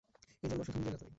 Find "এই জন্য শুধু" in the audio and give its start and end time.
0.43-0.77